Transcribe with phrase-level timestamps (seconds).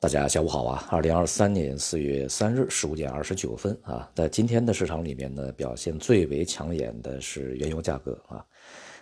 [0.00, 0.88] 大家下午好啊！
[0.88, 8.42] 二零二三年四月三日十五点二十九分啊，在今天的市场里面呢，表现最为抢眼的是原油价格啊。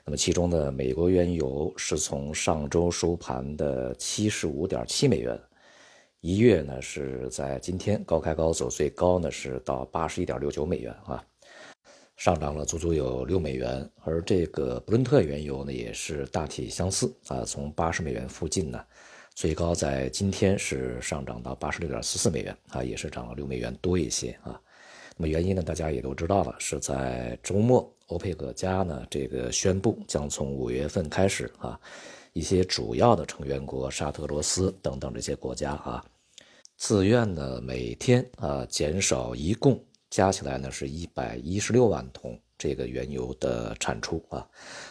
[0.05, 5.41] 那么其中呢，美国原油是从上周收盘的七十五点七美元，
[6.21, 11.25] 一月呢是在今天高开高走，最高呢是到八十一点六九美元啊，
[12.17, 13.89] 上涨了足足有六美元。
[14.03, 18.85] 而这个布伦特原油呢，也是大体相似啊，从八十美元附近呢。
[19.39, 24.61] 最高在今天是上涨到八十六点四四美元啊，也是涨了六美元多一些啊。
[25.17, 31.79] 那么原因呢，大家也都知道了，是在周末，欧佩克加呢这个宣布将从五月份开始啊，
[32.33, 36.05] 一些主要的成员国沙特、俄罗斯等等这些国家啊，
[36.77, 42.37] 自愿呢每天啊减少一共加起来呢是一百一十六万桶。
[42.59, 44.45] 这个原油的产出啊，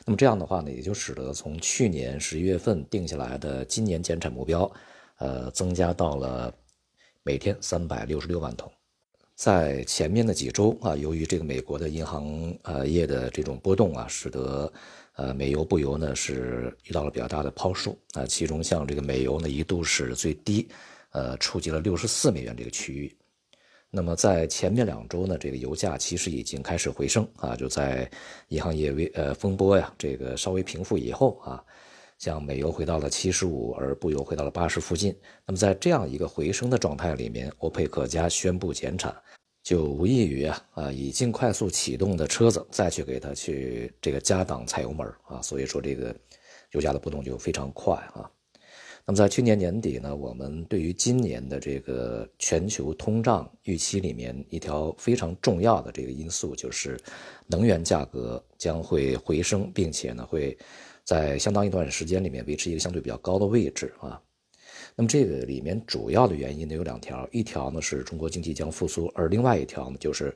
[0.05, 4.71] 那么这样的话呢，也就使得从去年十一月份定下来的今年减产目标，
[5.17, 6.53] 呃，增加到了
[7.23, 8.71] 每天三百六十六万桶。
[9.35, 14.71] 在前面的几周啊，由于这个美国的银行呃业的这种波动啊，使得
[15.15, 20.67] 呃美油布油呢是遇到了比较大的抛售啊，其中像这个美油呢一度是最低，
[21.11, 23.15] 呃，触及了六十四美元这个区域。
[23.89, 28.09] 那么在前面两周呢，这个油价其实已经开始回升啊，就在
[28.49, 31.63] 银行业微呃风波呀这个稍微平复以后啊，
[32.19, 35.15] 像美油回到了七十五，而布油回到了八十附近。
[35.45, 39.15] 那么在这样一个回升的状态里面，欧佩克加宣布减产，
[39.63, 46.13] 就无异于啊啊已经快速启动的车子再去给它去这个加档踩油门啊，所以说这个
[46.71, 48.29] 油价的波动就非常快啊。
[49.09, 56.99] 那么在去年年底呢，我们对于今年的这个全球通胀预期里面一条非常重要的这个因素，就是
[57.47, 60.57] 能源价格将会回升，并且呢会
[61.05, 64.21] 在相当一段时间里面维持一个相对比较高的位置啊。
[64.93, 70.35] 那么这个里面主要的原因呢有两条，一条呢是中国经济将复苏，而另外一条呢就是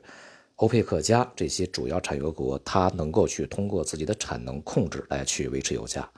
[0.56, 6.10] 欧佩克加这些主要产油国它能够去通过自己的产能控制来去维持油价。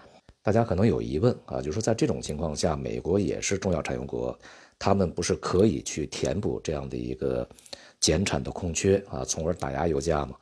[0.44, 4.38] 大家可能有疑问啊，就是说在这种情况下，美国也是重要产油国，
[4.78, 7.49] 他们不是可以去填补这样的一个
[7.99, 10.37] 减产的空缺啊，从而打压油价吗？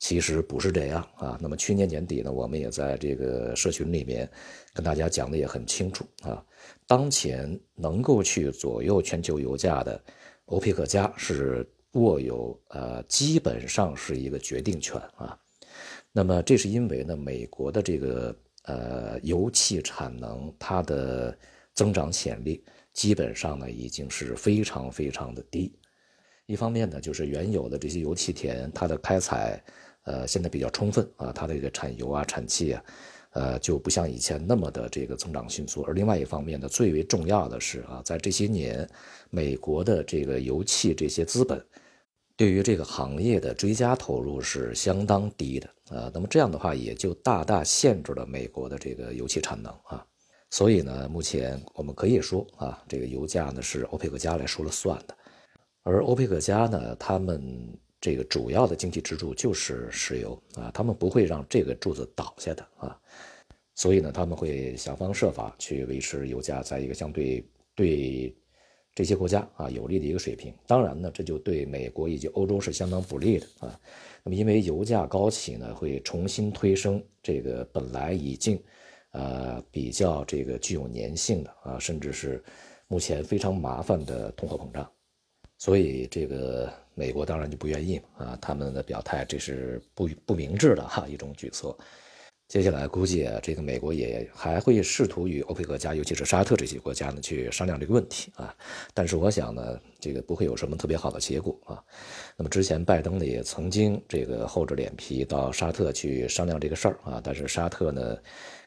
[0.00, 1.38] 其实不是这样啊。
[1.40, 4.28] 那么去年年底呢，我们也在这个社群里面
[4.72, 6.44] 跟大家讲的也很清楚啊，
[6.88, 10.02] 当前能够去左右全球油价的
[10.46, 15.38] 欧佩克加是握有呃基本上是一个决定权啊。
[16.10, 18.34] 那么这是因为呢，美国的这个。
[18.64, 21.36] 呃，油气产能它的
[21.74, 25.72] 增长潜力基本上呢已经是非常非常的低。
[26.46, 29.62] 一方面呢，就是原有的这些油气田它的开采，
[30.04, 32.84] 呃，现在比较充分啊，它的这个产油啊、产气啊，
[33.32, 35.82] 呃，就不像以前那么的这个增长迅速。
[35.82, 38.88] 而另外一方面呢，最为重要的是啊，在这些年，
[39.30, 41.64] 美国的这个油气这些资本。
[42.36, 50.04] 对于这个行业的追加投入是相当低的啊，那么这样的话也就大大限制了美国的这个油气产能啊，
[50.50, 55.16] 所以呢，目前我们可以说啊，这个油价呢是欧佩克加来说了算的，
[55.84, 57.40] 而欧佩克加呢，他们
[58.00, 62.98] 这个主要的经济支柱就是石油啊，他们不会让这个柱子倒下的啊，
[63.76, 68.36] 所以呢，他们会想方设法去维持油价在一个相对对。
[68.94, 73.80] 这些国家啊有利的一个水平，当然呢，这就对美国以及欧洲是相当不利的啊。
[74.22, 78.62] 那么因为油价高企呢，会重新推升这个本来已经，
[79.10, 82.42] 呃比较这个具有粘性的啊，甚至是
[82.86, 84.88] 目前非常麻烦的通货膨胀，
[85.58, 91.76] 所以这个美国当然就不愿意啊，他们的表态这是不不明智的哈一种举措。
[92.46, 98.54] 接下来估计啊，这个美国也还会试图与欧佩克加，尤其是沙特这些国家呢，去商量这个问题啊。
[98.92, 101.82] 但是我想呢，这个不会有什么特别好的结果啊。
[102.36, 108.16] 那么之前拜登呢也曾经这个厚着脸皮到沙特去商量这个事儿啊，但是沙特呢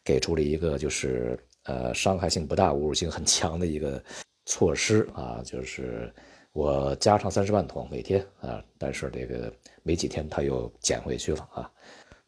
[0.04, 4.04] 给出了一个就是呃伤害性不大、侮辱性很强的一个
[4.46, 6.12] 措施啊，就是
[6.52, 9.53] 我加上三十万桶每天啊，但是这个
[9.84, 11.72] 没几天他又减回去了啊。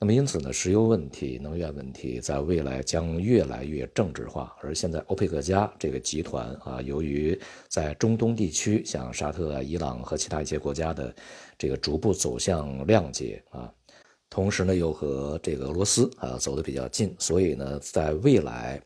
[0.01, 4.55] 那么因此呢，石油问题、能源问题在未来将越来越政治化。
[4.61, 7.37] 而现在欧佩克加这个集团啊，由于
[7.67, 11.13] 在中东地区，像沙特、伊朗和其他一些国家的
[11.57, 13.69] 这个逐步走向谅解啊，
[14.29, 18.81] 同时呢又和这个俄罗斯啊走得比较近，所以呢，在未来，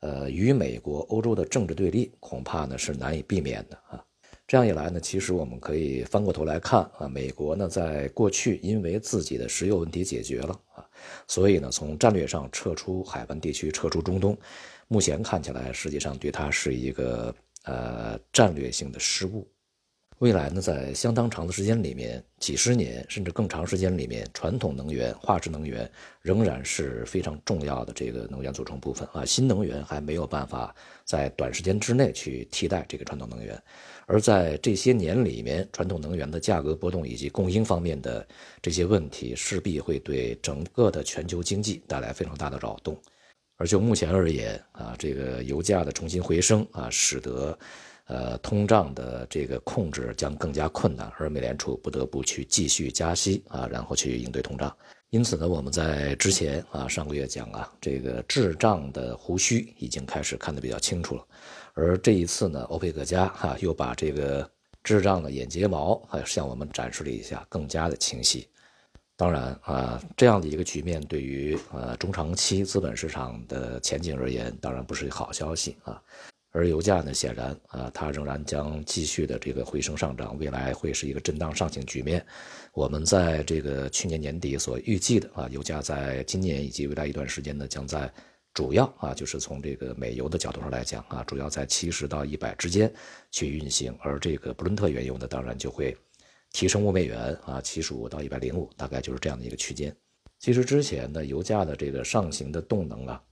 [0.00, 4.04] 呃，与美国、欧洲的政治对立恐怕呢是难以避免的啊。
[4.48, 10.82] 这样一来呢，其实我们可以翻过头来看啊，美国呢在过去因为自己的石油问题解决了啊，
[11.26, 14.34] 所以呢从战略上撤出海湾地区，撤出中东，
[14.88, 17.34] 目前看起来实际上对它是一个
[17.64, 19.46] 呃战略性的失误。
[20.18, 25.88] 未来呢，在相当长的时间里面，几十年甚至更长时间里面，传统能源、化石能源
[26.22, 29.24] 仍然是非常重要的这个能源组成部分啊。
[29.24, 30.74] 新能源还没有办法
[31.04, 33.56] 在短时间之内去替代这个传统能源，
[34.06, 38.26] 而在这些年里面，传统能源的价格波动以及供应方面的
[38.60, 43.00] 这些问题，势必会对整个的全球经济带来非常大的扰动。
[43.56, 47.56] 而就目前而言啊，这个油价的重新回升啊，使得。
[48.08, 54.74] 呃，通胀的这个控制将更加困难，而美联储不得不去继续加息啊，然后去应对通胀。
[55.10, 61.26] 因此呢，我们在之前啊，上个月讲啊，这个滞胀的胡须已经开始看得比较清楚了。
[61.74, 64.50] 而这一次呢，欧佩克家哈又把这个
[64.82, 68.48] 滞胀的眼睫毛啊向我们展示了一下，更加的清晰。
[69.16, 76.00] 当然啊，这样的一个局面对于呃中长期资本市场的前景而言，当然不是好消息啊。
[76.58, 82.26] 而油价呢，显然啊，它仍然将继续的这个回升上涨，未来会是一个震荡上行局面。
[82.74, 88.12] 我们在这个去年年底所预计的啊，油价在今年以及未来一段时间呢，将在
[88.54, 92.92] 主要啊，就是从这个美油的角度上来讲啊，主要在七十到一百之间
[93.30, 93.96] 去运行。
[94.00, 95.96] 而这个布伦特原油呢，当然就会
[96.50, 99.94] 提升五美元啊，七十五到一百零五，大概就是这样的一个区间。
[100.40, 103.22] 其实之前的油价的这个上行的动能啊。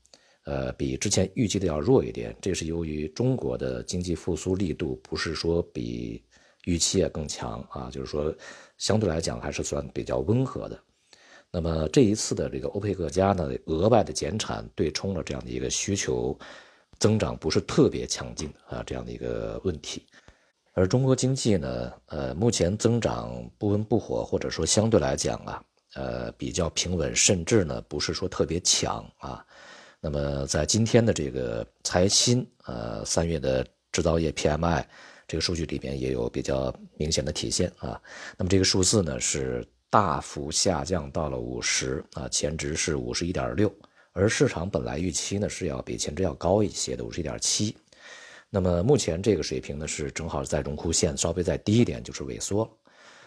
[0.47, 6.23] 呃，比之前预计的要弱一点，这是由于中国的经济复苏力度不是说比
[6.67, 8.33] 预期也更强啊，就是说
[8.79, 10.81] 相对来讲还是算比较温和的。
[11.51, 16.39] 那么这一次的这个欧佩克加呢，额外的减产对冲了这样的一个需求
[17.01, 20.07] 增长不是特别强劲啊这样的一个问题。
[20.75, 25.65] 而中国经济呢，呃，目前增长不温不火，或者说相对来讲啊，
[25.95, 29.45] 呃，比较平稳，甚至呢不是说特别强啊。
[30.07, 34.85] 那么在今天的这个财新呃三月的制造业 PMI
[35.27, 38.01] 这个数据里边也有比较明显的体现啊。
[38.39, 43.69] 那么这个数字呢是大幅下降到了五十啊，前值是五十一点六，
[44.13, 47.77] 而市场本来预期呢是要比前值要高一些的五十一点七。
[48.49, 52.71] 那么目前这个水平呢是正好在荣枯线稍微再低一点就是萎缩。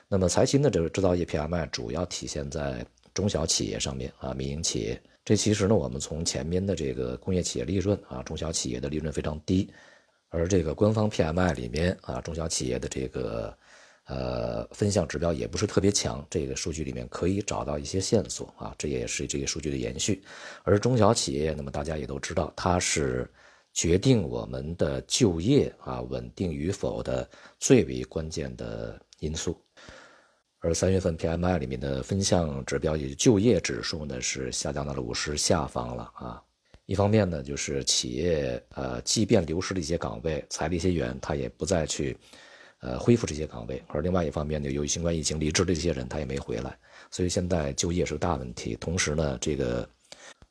[0.08, 5.02] 那么财新的这个制造业 PMI 主要体现在中小企业上面啊，民营企业。
[5.30, 9.72] 这其实呢，我们从前面的这个工业企业利润啊，中小企业的利润非常低，
[10.30, 13.56] 而这个官方 PMI 里面啊，中小企业的这个
[14.08, 20.20] 呃分项指标也不是特别强，这个数据里面可以找到一些线索啊，这也是这个数据的延续。
[20.64, 23.30] 而中小企业，那么大家也都知道，它是
[23.72, 27.30] 决定我们的就业啊稳定与否的
[27.60, 29.56] 最为关键的因素。
[30.61, 36.44] 而三月份 PMI 里面的分项指标，也就就业指数呢，是下降到了五十下方了啊。
[36.85, 42.17] 一方面呢，就是企业呃，即便流失了一些岗位，裁了一些员，他也不再去
[42.81, 43.81] 呃恢复这些岗位。
[43.88, 46.77] 而另外一方面呢，由于新冠疫情离职的这些人，他也没回来，
[47.11, 48.75] 所以现在就业是个大问题。
[48.81, 49.88] 同时呢，这个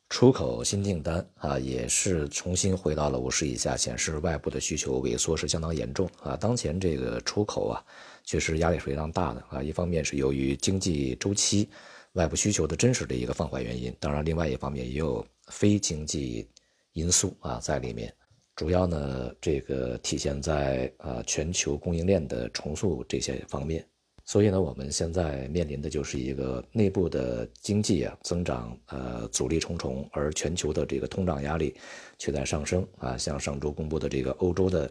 [0.08, 6.36] 出口新订单啊，也是重新回到了五十以下，显示外部的需求萎缩是相当严重啊。
[6.36, 7.84] 当前这个出口啊。
[8.24, 9.62] 确实压力是非常大的啊！
[9.62, 11.66] 一方面是由于经济周期、
[12.12, 16.46] 外部需求的真实的一个放缓原因，当然另外一方面也有非经济
[16.92, 18.14] 因素啊在里面。
[18.54, 23.82] 主要呢，这个体现在啊全球供应链的重塑这些方面。
[24.28, 31.74] 所以呢，我们现在面临的就是一个内部的经济啊增长呃阻力重重，而全球的这个通胀压力
[32.18, 33.16] 却在上升啊。
[33.16, 34.90] 像上周公布的这个欧洲的。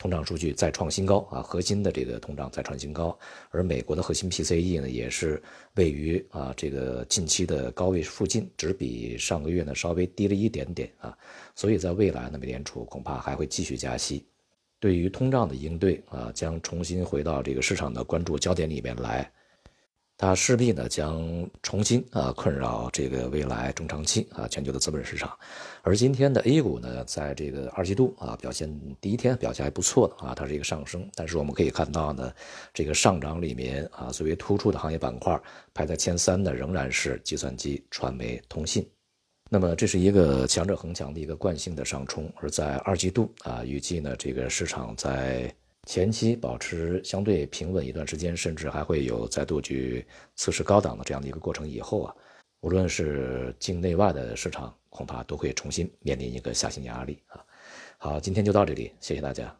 [0.00, 3.18] 通胀数据再创新高啊，核心的这个通胀再创新高，
[3.50, 5.42] 而美国的核心 PCE 呢，也是
[5.74, 11.18] 位于啊这个近期的高位附近，只比上个月呢稍微低了一点点啊，
[11.56, 14.24] 所以在未来呢，美联储恐怕还会继续加息，
[14.80, 19.30] 对于通胀的应对啊，将重新回到这个市场的关注焦点里面来。
[20.20, 25.32] 它势必呢将重新啊困扰这个未来中长期啊全球的资本市场，
[25.82, 28.68] 而今天的 A 股呢，在这个二季度啊表现
[29.00, 32.32] 第一天表现还不错的啊，它是一个上升，但是我们可以看到呢，
[32.74, 35.40] 这个上涨里面啊最为突出的行业板块
[35.72, 38.84] 排在前三的仍然是计算机、传媒、通信，
[39.48, 45.54] 那么这是一个强者恒强的一个惯性的上冲，而在二季度啊预计呢这个市场在。
[45.86, 51.66] 前期保持相对平稳一段时间，甚至还会有再度去测试高档的这样的一个过程。
[51.66, 52.14] 以后啊，
[52.60, 57.42] 无论是境内外的市场，恐怕都会重新面临一个下行压力啊。
[57.96, 59.58] 好，今天就到这里，谢谢大家。